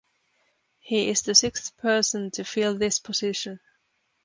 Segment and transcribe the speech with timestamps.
[0.79, 3.59] He is the sixth person to fill this position.